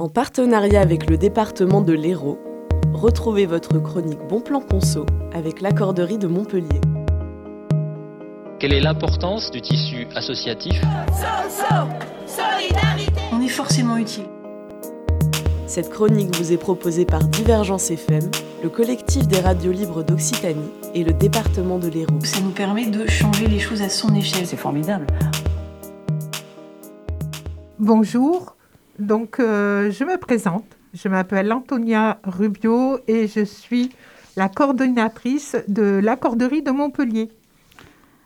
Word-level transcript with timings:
En 0.00 0.08
partenariat 0.08 0.80
avec 0.80 1.10
le 1.10 1.18
département 1.18 1.80
de 1.80 1.92
l'Hérault, 1.92 2.38
retrouvez 2.92 3.46
votre 3.46 3.80
chronique 3.80 4.20
Bon 4.28 4.40
Plan 4.40 4.60
Conso 4.60 5.04
avec 5.32 5.60
l'accorderie 5.60 6.18
de 6.18 6.28
Montpellier. 6.28 6.80
Quelle 8.60 8.74
est 8.74 8.80
l'importance 8.80 9.50
du 9.50 9.60
tissu 9.60 10.06
associatif? 10.14 10.80
On 13.32 13.40
est 13.40 13.48
forcément 13.48 13.96
utile. 13.96 14.26
Cette 15.66 15.90
chronique 15.90 16.36
vous 16.36 16.52
est 16.52 16.58
proposée 16.58 17.04
par 17.04 17.24
Divergence 17.24 17.90
FM, 17.90 18.30
le 18.62 18.68
collectif 18.68 19.26
des 19.26 19.40
radios 19.40 19.72
libres 19.72 20.04
d'Occitanie 20.04 20.70
et 20.94 21.02
le 21.02 21.12
département 21.12 21.80
de 21.80 21.88
l'Hérault. 21.88 22.20
Ça 22.22 22.40
nous 22.40 22.52
permet 22.52 22.86
de 22.86 23.04
changer 23.08 23.48
les 23.48 23.58
choses 23.58 23.82
à 23.82 23.88
son 23.88 24.14
échelle. 24.14 24.46
C'est 24.46 24.56
formidable. 24.56 25.08
Bonjour, 27.80 28.54
donc 28.98 29.40
euh, 29.40 29.90
je 29.90 30.04
me 30.04 30.16
présente. 30.18 30.64
Je 30.94 31.08
m'appelle 31.08 31.52
Antonia 31.52 32.18
Rubio 32.24 32.98
et 33.06 33.26
je 33.26 33.44
suis 33.44 33.90
la 34.36 34.48
coordonnatrice 34.48 35.56
de 35.68 36.00
l'accorderie 36.02 36.62
de 36.62 36.70
Montpellier. 36.70 37.30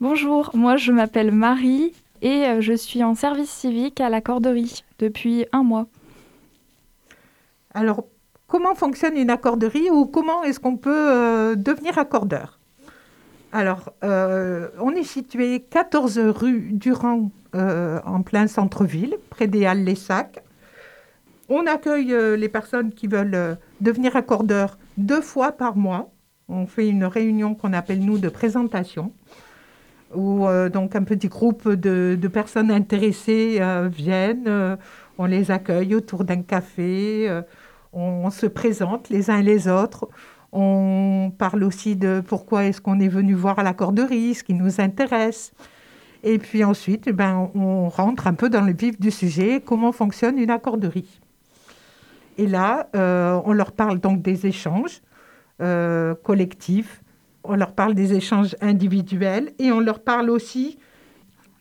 Bonjour, 0.00 0.50
moi 0.54 0.76
je 0.76 0.92
m'appelle 0.92 1.32
Marie 1.32 1.92
et 2.22 2.46
euh, 2.46 2.60
je 2.60 2.72
suis 2.72 3.02
en 3.04 3.14
service 3.14 3.50
civique 3.50 4.00
à 4.00 4.08
l'accorderie 4.08 4.84
depuis 4.98 5.46
un 5.52 5.62
mois. 5.62 5.86
Alors, 7.74 8.04
comment 8.46 8.74
fonctionne 8.74 9.16
une 9.16 9.30
accorderie 9.30 9.90
ou 9.90 10.06
comment 10.06 10.42
est-ce 10.42 10.60
qu'on 10.60 10.76
peut 10.76 11.10
euh, 11.10 11.54
devenir 11.56 11.98
accordeur? 11.98 12.58
Alors, 13.52 13.92
euh, 14.04 14.68
on 14.80 14.90
est 14.90 15.04
situé 15.04 15.60
14 15.60 16.18
rue 16.18 16.68
Durand 16.72 17.30
euh, 17.54 18.00
en 18.04 18.22
plein 18.22 18.46
centre-ville, 18.48 19.16
près 19.30 19.46
des 19.46 19.64
Halles 19.66 19.84
Les 19.84 19.94
Sacs. 19.94 20.42
On 21.48 21.66
accueille 21.66 22.12
euh, 22.12 22.36
les 22.36 22.48
personnes 22.48 22.92
qui 22.92 23.06
veulent 23.06 23.34
euh, 23.34 23.54
devenir 23.80 24.16
accordeurs 24.16 24.78
deux 24.96 25.20
fois 25.20 25.52
par 25.52 25.76
mois. 25.76 26.10
On 26.48 26.66
fait 26.66 26.88
une 26.88 27.04
réunion 27.04 27.54
qu'on 27.54 27.72
appelle 27.72 28.00
nous 28.00 28.18
de 28.18 28.28
présentation, 28.28 29.12
où 30.14 30.46
euh, 30.46 30.68
donc 30.68 30.96
un 30.96 31.04
petit 31.04 31.28
groupe 31.28 31.68
de, 31.68 32.28
personnes 32.28 32.70
intéressées 32.70 33.60
viennent. 33.90 34.78
on 35.18 35.24
les 35.24 35.50
accueille 35.50 35.94
autour 35.94 36.24
d'un 36.24 36.42
café. 36.42 37.42
on, 37.92 38.30
se 38.30 38.46
présente 38.46 39.08
les 39.08 39.30
uns 39.30 39.42
les 39.42 39.68
autres. 39.68 40.08
On 40.52 41.32
parle 41.36 41.64
aussi 41.64 41.96
de 41.96 42.22
pourquoi 42.26 42.64
est-ce 42.64 42.80
qu'on 42.80 43.00
est 43.00 43.08
venu 43.08 43.34
voir 43.34 43.58
à 43.58 43.62
l'accorderie, 43.62 44.34
ce 44.34 44.44
qui 44.44 44.54
nous 44.54 44.80
intéresse. 44.80 45.52
Et 46.22 46.38
puis 46.38 46.64
ensuite, 46.64 47.08
ben, 47.10 47.50
on 47.54 47.88
rentre 47.88 48.26
un 48.26 48.34
peu 48.34 48.48
dans 48.48 48.62
le 48.62 48.72
vif 48.72 49.00
du 49.00 49.10
sujet, 49.10 49.60
comment 49.64 49.92
fonctionne 49.92 50.38
une 50.38 50.50
accorderie. 50.50 51.20
Et 52.36 52.46
là, 52.46 52.88
euh, 52.94 53.40
on 53.44 53.52
leur 53.52 53.72
parle 53.72 53.98
donc 53.98 54.22
des 54.22 54.46
échanges 54.46 55.00
euh, 55.62 56.14
collectifs, 56.14 57.02
on 57.44 57.56
leur 57.56 57.72
parle 57.72 57.94
des 57.94 58.14
échanges 58.14 58.56
individuels 58.60 59.52
et 59.58 59.72
on 59.72 59.80
leur 59.80 60.00
parle 60.00 60.30
aussi, 60.30 60.78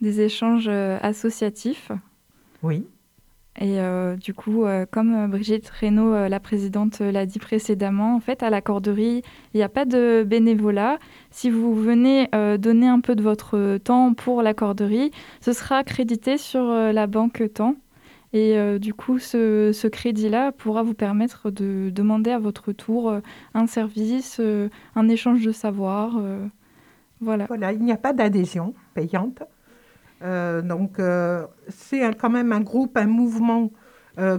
Des 0.01 0.21
échanges 0.21 0.67
euh, 0.67 0.97
associatifs. 1.01 1.91
oui, 2.63 2.85
Et 3.61 3.79
euh, 3.79 4.17
du 4.17 4.33
coup, 4.33 4.65
euh, 4.65 4.85
comme 4.89 5.27
Brigitte 5.27 5.69
Reynaud, 5.69 6.13
euh, 6.13 6.27
la 6.27 6.41
présidente, 6.41 6.99
l'a 6.99 7.25
dit 7.25 7.39
précédemment, 7.39 8.15
en 8.15 8.19
fait, 8.19 8.43
à 8.43 8.49
l'accorderie, 8.49 9.21
il 9.53 9.57
n'y 9.57 9.63
a 9.63 9.69
pas 9.69 9.85
de 9.85 10.25
bénévolat. 10.27 10.99
Si 11.31 11.49
vous 11.49 11.73
venez 11.73 12.27
donner 12.59 12.87
un 12.87 12.99
peu 12.99 13.15
de 13.15 13.23
votre 13.23 13.77
temps 13.77 14.13
pour 14.13 14.41
l'accorderie, 14.41 15.11
ce 15.39 15.53
sera 15.53 15.83
crédité 15.83 16.37
sur 16.37 16.65
la 16.65 17.07
banque 17.07 17.43
temps. 17.53 17.75
Et 18.35 18.57
euh, 18.57 18.79
du 18.79 18.93
coup, 18.93 19.17
ce, 19.17 19.87
crédit-là 19.87 20.51
pourra 20.51 20.83
vous 20.83 20.93
permettre 20.93 21.51
de 21.51 21.89
demander 21.89 22.31
à 22.31 22.37
votre 22.37 22.73
tour 22.73 23.09
euh, 23.09 23.21
un 23.53 23.65
service, 23.65 24.41
euh, 24.41 24.67
un 24.95 25.07
échange 25.07 25.41
de 25.45 25.53
savoir. 25.53 26.19
voilà. 27.21 27.45
voilà, 27.45 27.71
il 27.71 27.81
n'y 27.81 27.93
a 27.93 27.97
pas 27.97 28.11
d'adhésion 28.11 28.75
payante. 28.93 29.41
Donc, 30.21 30.99
c'est 31.69 32.01
quand 32.15 32.29
même 32.29 32.51
un 32.51 32.59
groupe, 32.59 32.97
un 32.97 33.05
mouvement 33.05 33.71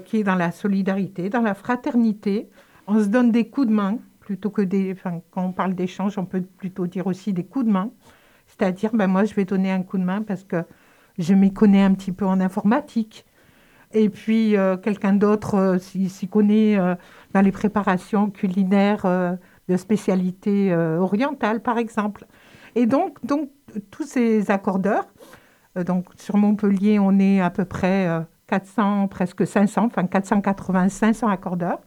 qui 0.05 0.19
est 0.19 0.25
dans 0.25 0.35
la 0.35 0.51
solidarité, 0.51 1.31
dans 1.31 1.41
la 1.41 1.55
fraternité. 1.55 2.51
On 2.89 3.01
se 3.01 3.07
donne 3.07 3.31
des 3.31 3.49
coups 3.49 3.69
de 3.69 3.73
main, 3.73 3.99
plutôt 4.21 4.51
que 4.51 4.63
des... 4.63 4.93
Enfin, 4.93 5.21
quand 5.31 5.45
on 5.45 5.53
parle 5.53 5.75
d'échange, 5.75 6.19
on 6.19 6.27
peut 6.27 6.43
plutôt 6.43 6.87
dire 6.87 7.07
aussi 7.07 7.33
des 7.33 7.45
coups 7.45 7.65
de 7.65 7.71
main. 7.71 7.91
C'est-à-dire, 8.47 8.91
ben, 8.95 9.07
moi, 9.07 9.25
je 9.25 9.35
vais 9.35 9.45
donner 9.45 9.71
un 9.71 9.83
coup 9.83 9.97
de 9.97 10.05
main 10.05 10.23
parce 10.23 10.43
que 10.43 10.65
je 11.19 11.35
m'y 11.35 11.53
connais 11.53 11.83
un 11.83 11.95
petit 11.95 12.13
peu 12.13 12.27
en 12.27 12.41
informatique. 12.41 13.26
Et 13.99 14.11
puis, 14.11 14.59
euh, 14.59 14.77
quelqu'un 14.77 15.15
d'autre 15.15 15.55
euh, 15.55 15.79
s'y 15.79 16.29
connaît 16.29 16.79
euh, 16.79 16.95
dans 17.33 17.41
les 17.41 17.51
préparations 17.51 18.29
culinaires 18.29 19.07
de 19.69 19.77
spécialités 19.79 20.75
orientales, 20.75 21.63
par 21.63 21.79
exemple. 21.79 22.27
Et 22.75 22.85
donc, 22.85 23.25
donc 23.25 23.49
tous 23.91 24.05
ces 24.05 24.51
accordeurs, 24.51 25.07
donc 25.87 26.07
sur 26.17 26.37
Montpellier, 26.37 26.99
on 26.99 27.19
est 27.19 27.41
à 27.41 27.49
peu 27.49 27.65
près 27.65 28.07
euh, 28.07 28.21
400, 28.49 29.09
presque 29.09 29.47
500, 29.47 29.87
enfin 29.87 30.07
480, 30.07 30.91
500 30.91 31.29
accordeurs. 31.29 31.81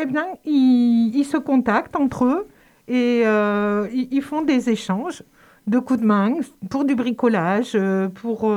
Eh 0.00 0.06
bien, 0.06 0.26
ils, 0.44 1.24
se 1.24 1.36
contactent 1.36 1.96
entre 1.96 2.26
eux 2.26 2.48
et 2.86 3.22
ils, 3.22 4.22
font 4.22 4.42
des 4.42 4.70
échanges 4.70 5.24
de 5.66 5.80
coups 5.80 6.00
de 6.00 6.06
main 6.06 6.34
pour 6.70 6.84
du 6.84 6.94
bricolage, 6.94 7.76
pour 8.14 8.52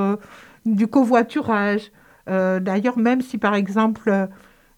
du 0.65 0.87
covoiturage. 0.87 1.91
Euh, 2.29 2.59
D'ailleurs, 2.59 2.97
même 2.97 3.21
si 3.21 3.37
par 3.37 3.55
exemple, 3.55 4.09
euh, 4.09 4.27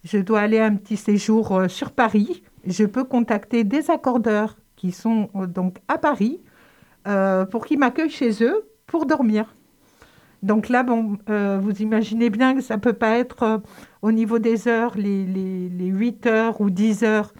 je 0.03 0.17
dois 0.17 0.41
aller 0.41 0.59
un 0.59 0.75
petit 0.75 0.97
séjour 0.97 1.51
euh, 1.51 1.67
sur 1.67 1.91
Paris, 1.91 2.43
je 2.65 2.85
peux 2.85 3.03
contacter 3.03 3.63
des 3.63 3.91
accordeurs 3.91 4.57
qui 4.75 4.91
sont 4.91 5.29
donc 5.47 5.77
à 5.87 5.97
Paris 5.97 6.41
pour 7.51 7.65
qu'ils 7.65 7.79
m'accueillent 7.79 8.09
chez 8.09 8.43
eux 8.43 8.69
pour 8.87 9.05
dormir. 9.05 9.53
Donc 10.41 10.67
là, 10.67 10.83
bon, 10.83 11.17
vous 11.27 11.81
imaginez 11.81 12.29
bien 12.29 12.55
que 12.55 12.61
ça 12.61 12.75
ne 12.75 12.81
peut 12.81 12.93
pas 12.93 13.17
être 13.17 13.61
au 14.01 14.11
niveau 14.11 14.39
des 14.39 14.67
heures, 14.67 14.93
les, 14.95 15.25
les, 15.25 15.69
les 15.69 15.85
8 15.85 16.25
heures 16.25 16.61
ou 16.61 16.69
10 16.69 17.03
heures 17.03 17.33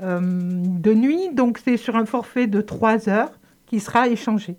de 0.00 0.94
nuit. 0.94 1.30
Donc 1.32 1.58
c'est 1.62 1.76
sur 1.76 1.96
un 1.96 2.06
forfait 2.06 2.46
de 2.46 2.60
3 2.60 3.08
heures 3.08 3.32
qui 3.66 3.80
sera 3.80 4.08
échangé. 4.08 4.58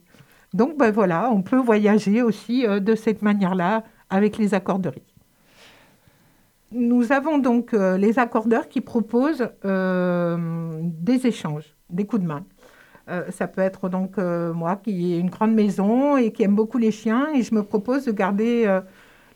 Donc 0.53 0.77
ben 0.77 0.91
voilà, 0.91 1.29
on 1.31 1.41
peut 1.41 1.57
voyager 1.59 2.21
aussi 2.23 2.65
de 2.67 2.95
cette 2.95 3.21
manière-là 3.21 3.83
avec 4.09 4.37
les 4.37 4.53
accorderies. 4.53 5.03
Nous 6.71 7.11
avons 7.11 7.37
donc 7.37 7.73
euh, 7.73 7.97
les 7.97 8.19
accordeurs 8.19 8.67
qui 8.67 8.81
proposent 8.81 9.47
euh, 9.63 10.79
des 10.81 11.25
échanges, 11.27 11.75
des 11.89 12.05
coups 12.05 12.21
de 12.23 12.27
main. 12.27 12.43
Euh, 13.07 13.29
ça 13.29 13.47
peut 13.47 13.61
être 13.61 13.87
donc 13.87 14.17
moi 14.17 14.75
qui 14.77 15.13
ai 15.13 15.19
une 15.19 15.29
grande 15.29 15.53
maison 15.53 16.17
et 16.17 16.31
qui 16.31 16.43
aime 16.43 16.55
beaucoup 16.55 16.79
les 16.79 16.91
chiens 16.91 17.27
et 17.33 17.43
je 17.43 17.53
me 17.53 17.63
propose 17.63 18.05
de 18.05 18.11
garder 18.11 18.79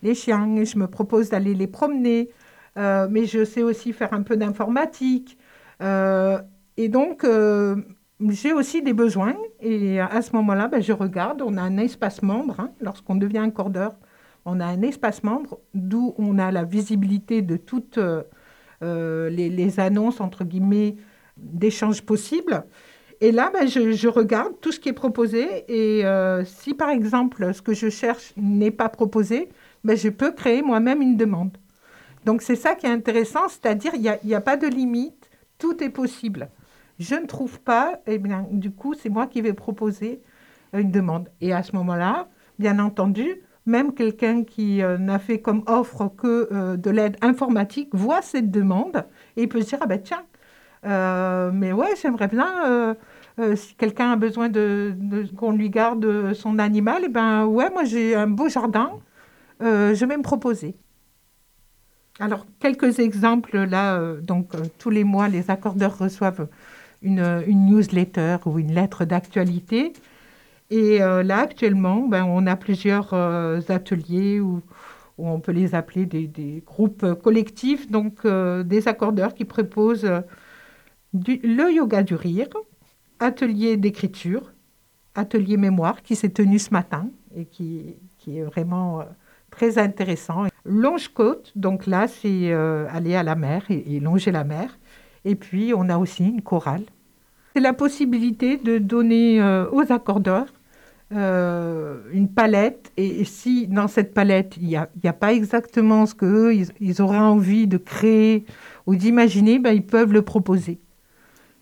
les 0.02 0.14
chiens 0.14 0.56
et 0.56 0.64
je 0.64 0.76
me 0.76 0.88
propose 0.88 1.30
d'aller 1.30 1.54
les 1.54 1.68
promener. 1.68 2.30
Mais 2.76 3.26
je 3.26 3.44
sais 3.44 3.62
aussi 3.62 3.92
faire 3.92 4.12
un 4.12 4.22
peu 4.22 4.36
d'informatique. 4.36 5.38
Et 5.80 6.88
donc, 6.88 7.24
j'ai 8.28 8.52
aussi 8.52 8.82
des 8.82 8.92
besoins. 8.92 9.36
Et 9.60 10.00
à 10.00 10.20
ce 10.20 10.34
moment-là, 10.34 10.66
ben, 10.66 10.82
je 10.82 10.92
regarde. 10.92 11.40
On 11.40 11.56
a 11.56 11.62
un 11.62 11.78
espace 11.78 12.22
membre. 12.22 12.58
hein. 12.58 12.72
Lorsqu'on 12.80 13.14
devient 13.14 13.38
un 13.38 13.50
cordeur, 13.50 13.94
on 14.44 14.60
a 14.60 14.66
un 14.66 14.82
espace 14.82 15.22
membre 15.22 15.58
d'où 15.74 16.14
on 16.18 16.38
a 16.38 16.50
la 16.50 16.64
visibilité 16.64 17.42
de 17.42 17.56
toutes 17.56 17.98
euh, 17.98 18.22
euh, 18.82 19.28
les, 19.28 19.80
annonces, 19.80 20.20
entre 20.20 20.44
guillemets, 20.44 20.96
d'échanges 21.36 22.02
possibles. 22.02 22.64
Et 23.20 23.32
là, 23.32 23.50
ben, 23.52 23.68
je, 23.68 24.08
regarde 24.08 24.54
tout 24.62 24.72
ce 24.72 24.80
qui 24.80 24.88
est 24.88 24.94
proposé. 24.94 25.64
Et 25.68 26.06
euh, 26.06 26.44
si, 26.44 26.72
par 26.72 26.88
exemple, 26.88 27.52
ce 27.52 27.60
que 27.60 27.74
je 27.74 27.90
cherche 27.90 28.32
n'est 28.36 28.70
pas 28.70 28.88
proposé, 28.88 29.50
ben, 29.84 29.96
je 29.96 30.08
peux 30.08 30.32
créer 30.32 30.62
moi-même 30.62 31.02
une 31.02 31.18
demande. 31.18 31.58
Donc, 32.24 32.40
c'est 32.40 32.56
ça 32.56 32.74
qui 32.74 32.86
est 32.86 32.90
intéressant, 32.90 33.48
c'est-à-dire 33.48 33.92
il 33.94 34.18
n'y 34.24 34.34
a, 34.34 34.40
pas 34.40 34.56
de 34.56 34.66
limite, 34.66 35.30
tout 35.58 35.82
est 35.82 35.90
possible. 35.90 36.48
Je 36.98 37.14
ne 37.14 37.26
trouve 37.26 37.60
pas, 37.60 38.00
et 38.06 38.18
bien, 38.18 38.46
du 38.50 38.70
coup, 38.70 38.94
c'est 38.94 39.08
moi 39.08 39.26
qui 39.26 39.42
vais 39.42 39.54
proposer 39.54 40.22
une 40.72 40.90
demande. 40.90 41.28
Et 41.40 41.52
à 41.52 41.62
ce 41.62 41.74
moment-là, 41.76 42.28
bien 42.58 42.78
entendu, 42.78 43.42
même 43.66 43.94
quelqu'un 43.94 44.44
qui 44.44 44.82
euh, 44.82 44.98
n'a 44.98 45.18
fait 45.18 45.40
comme 45.40 45.62
offre 45.66 46.10
que 46.16 46.48
euh, 46.52 46.76
de 46.76 46.90
l'aide 46.90 47.16
informatique 47.20 47.90
voit 47.92 48.22
cette 48.22 48.50
demande 48.50 49.04
et 49.36 49.46
peut 49.46 49.60
se 49.60 49.68
dire, 49.68 49.78
ah 49.82 49.86
ben 49.86 50.00
tiens, 50.02 50.24
euh, 50.86 51.50
mais 51.52 51.72
ouais, 51.72 51.94
j'aimerais 52.00 52.28
bien, 52.28 52.96
si 53.54 53.74
quelqu'un 53.74 54.12
a 54.12 54.16
besoin 54.16 54.48
de, 54.48 54.94
qu'on 55.36 55.52
lui 55.52 55.70
garde 55.70 56.32
son 56.34 56.58
animal, 56.58 57.02
eh 57.04 57.08
ben 57.08 57.46
ouais, 57.46 57.70
moi 57.70 57.84
j'ai 57.84 58.14
un 58.14 58.26
beau 58.26 58.48
jardin, 58.48 58.92
je 59.60 60.04
vais 60.04 60.16
me 60.16 60.22
proposer. 60.22 60.74
Alors, 62.18 62.46
quelques 62.58 62.98
exemples 62.98 63.58
là, 63.58 63.98
donc 64.20 64.52
tous 64.78 64.90
les 64.90 65.04
mois, 65.04 65.28
les 65.28 65.50
accordeurs 65.50 65.96
reçoivent 65.96 66.48
une, 67.02 67.42
une 67.46 67.66
newsletter 67.66 68.36
ou 68.44 68.58
une 68.58 68.72
lettre 68.72 69.06
d'actualité. 69.06 69.94
Et 70.70 71.02
euh, 71.02 71.22
là, 71.22 71.40
actuellement, 71.40 72.06
ben, 72.06 72.24
on 72.24 72.46
a 72.46 72.56
plusieurs 72.56 73.12
euh, 73.12 73.60
ateliers 73.68 74.40
où, 74.40 74.62
on 75.18 75.38
peut 75.38 75.52
les 75.52 75.74
appeler 75.74 76.06
des, 76.06 76.62
groupes 76.64 77.14
collectifs, 77.22 77.90
donc 77.90 78.26
des 78.26 78.88
accordeurs 78.88 79.34
qui 79.34 79.44
proposent 79.44 80.10
le 81.12 81.74
yoga 81.74 82.02
du 82.02 82.14
rire, 82.14 82.48
atelier 83.18 83.76
d'écriture, 83.76 84.50
atelier 85.14 85.58
mémoire 85.58 86.00
qui 86.00 86.16
s'est 86.16 86.30
tenu 86.30 86.58
ce 86.58 86.70
matin 86.70 87.10
et 87.36 87.44
qui, 87.44 87.96
est 88.28 88.42
vraiment 88.44 89.04
très 89.50 89.76
intéressant. 89.76 90.46
Longe-côte, 90.64 91.52
donc 91.54 91.86
là, 91.86 92.08
c'est 92.08 92.54
aller 92.54 93.14
à 93.14 93.22
la 93.22 93.34
mer 93.34 93.66
et, 93.68 94.00
longer 94.00 94.30
la 94.30 94.44
mer. 94.44 94.78
Et 95.26 95.34
puis, 95.34 95.74
on 95.76 95.90
a 95.90 95.98
aussi 95.98 96.24
une 96.24 96.40
chorale. 96.40 96.84
C'est 97.54 97.60
la 97.60 97.72
possibilité 97.72 98.56
de 98.56 98.78
donner 98.78 99.42
euh, 99.42 99.68
aux 99.72 99.92
accordeurs 99.92 100.46
euh, 100.46 100.59
une 101.10 102.28
palette. 102.34 102.92
Et, 102.96 103.24
si 103.24 103.66
dans 103.66 103.88
cette 103.88 104.14
palette, 104.14 104.56
il 104.60 104.68
n'y 104.68 104.76
a, 104.76 104.88
a, 105.04 105.12
pas 105.12 105.32
exactement 105.32 106.06
ce 106.06 106.14
qu'eux, 106.14 106.54
ils, 106.54 106.68
ils, 106.80 107.02
auraient 107.02 107.18
envie 107.18 107.66
de 107.66 107.76
créer 107.76 108.44
ou 108.86 108.94
d'imaginer, 108.94 109.58
ben, 109.58 109.72
ils 109.72 109.86
peuvent 109.86 110.12
le 110.12 110.22
proposer. 110.22 110.78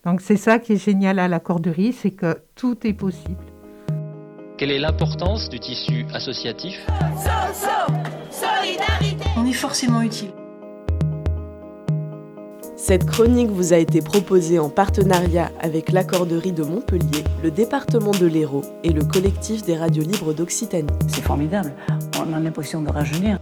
Donc 0.04 0.20
c'est 0.20 0.36
ça 0.36 0.58
qui 0.58 0.74
est 0.74 0.82
génial 0.82 1.18
à 1.18 1.28
l'accorderie, 1.28 1.92
c'est 1.92 2.12
que 2.12 2.38
tout 2.54 2.86
est 2.86 2.92
possible. 2.92 3.36
Quelle 4.56 4.70
est 4.70 4.78
l'importance 4.78 5.48
du 5.48 5.60
tissu 5.60 6.04
associatif? 6.12 6.84
On 9.36 9.46
est 9.46 9.52
forcément 9.52 10.02
utile. 10.02 10.30
Cette 12.78 13.06
chronique 13.06 13.50
vous 13.50 13.72
a 13.72 13.76
été 13.76 14.00
proposée 14.00 14.60
en 14.60 14.68
partenariat 14.70 15.50
avec 15.60 15.90
l'accorderie 15.90 16.52
de 16.52 16.62
Montpellier, 16.62 17.24
le 17.42 17.50
département 17.50 18.12
de 18.12 18.24
l'Hérault 18.24 18.62
et 18.84 18.92
le 18.92 19.04
collectif 19.04 19.64
des 19.64 19.76
radios 19.76 20.04
libres 20.04 20.32
d'Occitanie. 20.32 20.86
C'est 21.08 21.22
formidable, 21.22 21.72
on 22.24 22.32
a 22.32 22.38
l'impression 22.38 22.80
de 22.80 22.88
rajeunir. 22.88 23.40